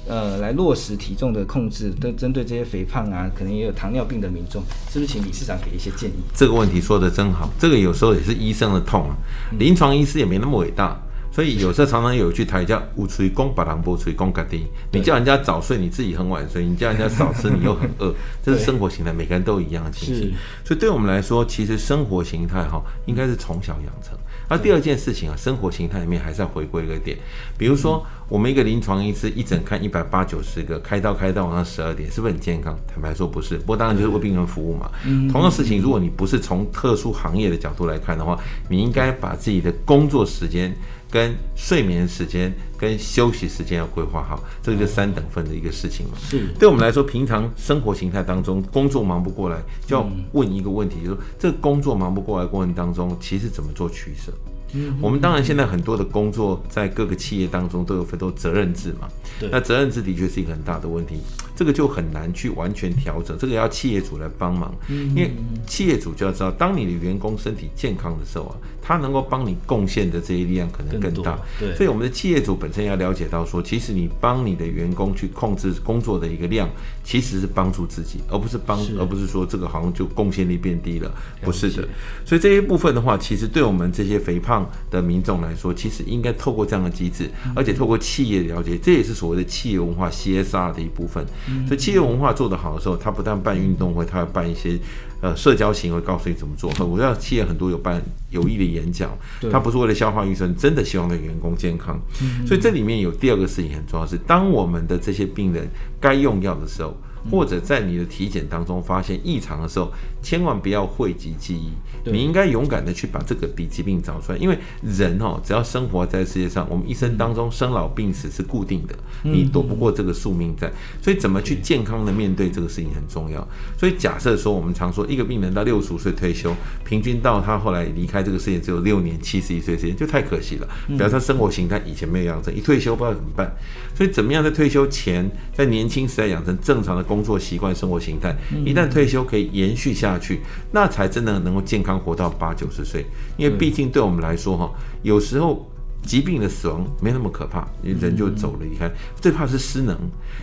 [0.07, 1.91] 呃，来落实体重的控制？
[2.01, 4.63] 都针对这些肥胖啊，可能也有糖尿病的民众，
[4.93, 6.23] 是不是请理事长给一些建议？
[6.33, 9.17] 这个问题说的真好，这个有时候也是医生的痛啊，
[9.59, 10.97] 临床医师也没那么伟大。
[11.33, 18.13] 所以有时候常常有一句台语叫“无吹公把狼波吹公嘎丁”，你叫人家早睡，你自己很晚睡；你叫人家少吃，你又很饿。
[18.43, 20.35] 这是生活形态，每个人都一样的情形。
[20.65, 24.19] 所以对我们来说，其实生活形态哈，应该是从小养成。
[24.49, 27.17] 那第二件事情啊，生活形态里面还是要回归一个点，
[27.57, 32.77] 比如说我们一个临床医师一整看一百八九十个，开刀开到晚上十二点，是不是很健康？
[32.93, 34.91] 坦白说不是，不过当然就是为病人服务嘛。
[35.31, 38.37] 同样事情，如果你不是从特殊行业的角度来看的话，
[38.69, 40.77] 你应该把自己的工作时间。
[41.11, 46.13] 跟睡眠时间、跟休息时间要规划好，这个就三等份的一个事情嘛。
[46.19, 54.33] 是，对我们来说，平常生活形态当中，工作忙不过来，就要问一个问题，就是说，这个工作忙不过来过程当中，其实怎么做取舍？
[54.73, 59.09] 嗯，我们当然现在很多的工作在各个企业当中都有很多责任制嘛。
[59.41, 61.17] 对，那责任制的确是一个很大的问题，
[61.57, 64.73] 这个就很难去完全调整，这个要企业主来帮忙。
[64.87, 65.33] 嗯，因为
[65.67, 68.55] 企业主就要知道，当你的员工身体健康的时候啊，
[68.91, 71.39] 他能够帮你贡献的这些力量可能更大。
[71.61, 76.69] 对，所以我们的企业主本身要了解到说，其实你帮你的员工去控制工作的一个量，
[77.05, 81.09] 其实是帮助自己，而不是帮，而不是说这个好像就贡献力变低了，
[81.43, 81.89] 不是的。
[82.25, 91.25] 所以这一部分的话，其实对我们这些肥胖的民众来说，其实应该透过这样的机制，而且透过企业了解，这也是所谓的企业文化 CSR 的一部分。
[91.69, 94.77] 所以企业文化做得好的时候，他不但办运动会，他要办一些
[95.21, 96.71] 呃社交行为，告诉你怎么做。
[96.85, 99.17] 我知道企业很多有办有益的演讲，
[99.51, 102.01] 他不是为了消化预算，真的希望那个员工健康。
[102.47, 105.69] 所以这里面有第二个事情很重要，是当我们的这些病人
[106.01, 106.97] 该用药的时候。
[107.29, 109.91] 或者在你的体检当中发现异常的时候，
[110.23, 111.73] 千万不要讳疾忌医，
[112.05, 114.39] 你应该勇敢的去把这个疾疾病找出来。
[114.39, 120.71] 因为人哦，只要生活在世界上，我们一生当中生老病死是固定的，你躲不过这个宿命在。
[121.03, 123.47] 所以怎么去健康的面对这个事情很重要。
[123.77, 126.55] 所以假设说，我们常说一个病人到六十五岁退休，
[126.85, 130.69] 平均到他后来离开这个世界只有六年七十一岁时间，就太可惜了。
[130.97, 133.51] 表示他生活形态以前没有养成，一退休不知道怎么办。
[133.95, 138.33] 所以怎么样在退休前，在年轻时代养成正常的工作习惯、生活形态，
[138.65, 140.41] 一旦退休可以延续下去，
[140.71, 143.05] 那才真的能够健康活到八九十岁。
[143.37, 144.71] 因为毕竟对我们来说，哈，
[145.03, 145.67] 有时候。
[146.03, 148.91] 疾病的死亡没那么可怕，你人就走了离开。
[149.21, 149.97] 最怕是失能，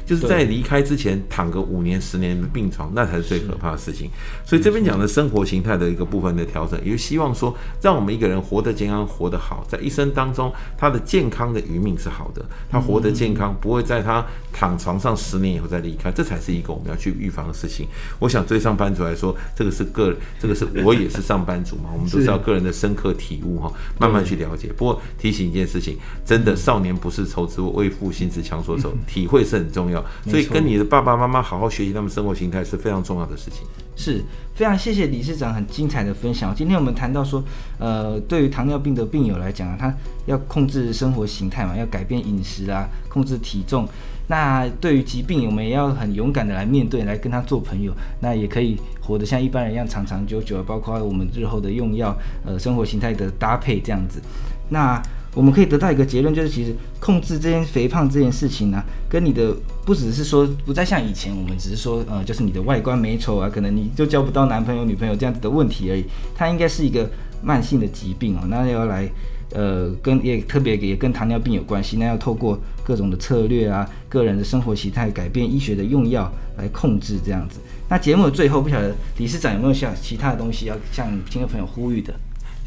[0.06, 4.10] 就是在离开之前躺个五年、十年的病床，那才是最可怕的事情。
[4.46, 17.88] 所以这边讲的生活形态的一个部分的调整，也就希望说，让我们一个人活得健康、活得好，在一生当中，他的健康的余命是好的，他活得健康，不会在他躺床上十年以后再离开，这才是一个我们要去预防的事情。
[18.20, 24.72] 我想对上班族来说，这个是个，这个是我也是上班族嘛，我们都知道个人的深刻体悟哈，慢慢去了解。
[24.78, 25.47] 不过提醒。
[25.48, 30.04] 一件事情，真的少年不是愁滋味，为赋新词强说愁，体会是很重要。
[30.26, 33.66] 所以跟你的爸爸妈妈好好学习他们生活形态是非常重要的事情。
[33.96, 34.24] 是
[34.54, 36.54] 非常谢谢理事长很精彩的分享。
[36.54, 37.44] 今天我们谈到说，
[37.80, 39.92] 呃，对于糖尿病的病友来讲啊，他
[40.28, 43.88] 要控制生活形态嘛，要改变饮食啊，控制体重。
[44.30, 47.92] 那对于疾病，我们也要很勇敢的来面对，来跟他做朋友。
[48.20, 54.22] 那也可以活得像一般人一样长长久久，包括我们日后的用药，呃，生活形态的搭配这样子。
[54.70, 55.02] 那
[55.38, 66.04] 我们可以得到一个结论，就是其实控制这件肥胖这件事情呢、跟你的不只是说不再像以前，我们只是说呃，就是你的外观美丑啊，可能你就交不到男朋友女朋友这样子的问题而已。
[66.34, 67.08] 它应该是一个
[67.44, 69.08] 慢性的疾病哦，那要来
[69.52, 77.60] 呃跟也特别也跟糖尿病有关系，那要透过各种的策略啊，个人的生活习态改变，医学的用药来控制这样子。
[77.88, 82.12] 那节目的最后，不晓得理事长有没有像其他的东西要向听众朋友呼吁的？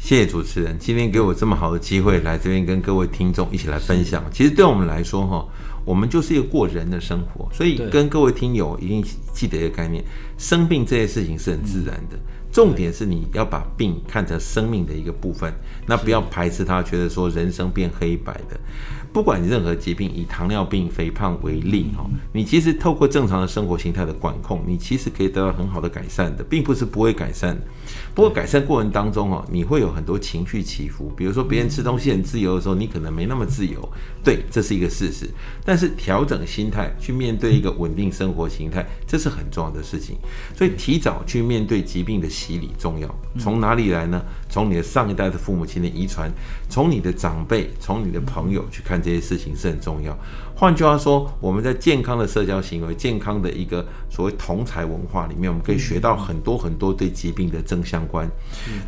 [0.01, 4.23] 谢谢主持人，今天给我这么好的机会来这边跟各位听众一起来分享。
[4.31, 5.47] 其实对我们来说，哈，
[5.85, 10.03] 我们就是一个过人的生活，所以跟各位听友一定记得一个概念：
[10.39, 12.17] 生病这些事情是很自然的。
[12.51, 15.53] 重点是你要把病看成生命的一个部分，
[15.85, 18.59] 那不要排斥它，觉得说人生变黑白的。
[19.13, 27.57] 不管你任何疾病，以糖尿病、肥胖为例，哈，你其实透过正常的生活形态的管控，你其实可以得到很好的改善的，并不是不会改善。
[28.15, 33.87] 不过改善过程当中哦，你会有很多情绪起伏，比如说别人吃东西很自由的时候，你可能没那么自由，
[34.23, 35.29] 对，这是一个事实。
[35.65, 40.15] 但是调整心态去面对一个稳定生活形态，这是很重要的事情。
[40.55, 43.13] 所以提早去面对疾病的洗礼重要。
[43.37, 44.21] 从哪里来呢？
[44.51, 46.29] 从你的上一代的父母亲的遗传，
[46.69, 49.01] 从你的长辈，从你的朋友去看。
[49.01, 50.15] 这些事情是很重要。
[50.53, 58.29] 换句话说，我们在健康的社交行为、健康的一个所谓同才文化里面，我们可以学到很多很多对疾病的正相关。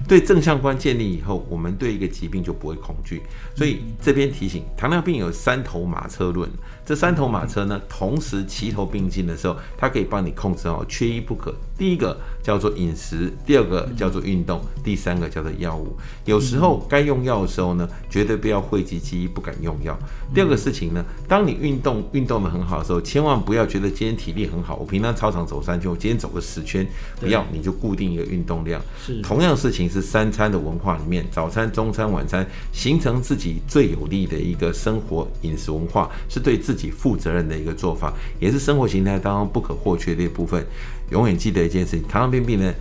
[0.07, 3.21] 对正相关建立以后，我们对一个疾病就不会恐惧。
[3.55, 6.49] 所以这边提醒，糖尿病有三头马车论。
[6.85, 11.55] 这三头马车呢，同时齐头并进的时候，它可以帮你控制好，缺一不可。
[11.77, 15.95] 第一个叫做饮食，第二个叫做运动，第三个叫做药物。
[16.25, 19.97] 有时候该用药的时候呢，绝对不要讳疾忌医，不敢用药。
[20.33, 26.85] 第二个事情呢，当你运动运动的很好的时候，千万不要觉得今天体力很好，我平常操场走三圈，我今天走个十圈，
[27.19, 28.81] 不要，你就固定一个运动量。
[28.99, 40.65] 是同样事情是三餐的文化里面，早餐、中餐、晚餐，形成自己最有利的一个生活饮食文化，是对自己负责任的一个做法，也是生活形态当中不可或缺的一部分。
[41.11, 42.73] 永远记得一件事情：糖尿病病人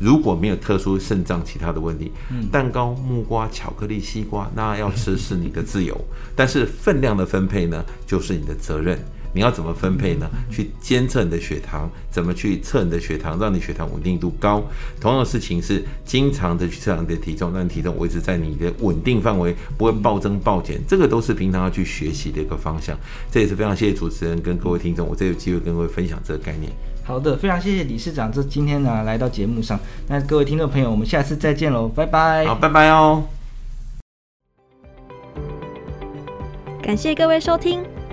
[0.00, 2.10] 如果没有特殊肾脏其他的问题，
[2.50, 5.98] 蛋糕、木瓜、巧克力、西瓜，那要吃是你的自由，
[6.34, 8.98] 但是分量的分配呢，就是你的责任。
[9.34, 10.30] 你要怎么分配呢？
[10.50, 14.62] 去监测你的血糖，怎么去测你的血糖，让你血糖稳定度高。
[15.00, 20.80] 同样的事情是经常的去测量你的体重，让你体重维持在你的稳定范围，不会暴增暴减。
[20.88, 22.96] 这个都是平常要去学习的一个方向。
[23.30, 26.70] 这也是非常谢谢主持人跟各位听众，我这有机会跟各位分享这个概念。
[27.02, 29.78] 好的，非常谢谢理事长这今天呢来到节目上。
[30.08, 32.46] 那各位听众朋友，我们下次再见喽，拜拜。
[32.46, 33.24] 好，拜拜哦。
[36.82, 37.82] 感谢各位收听。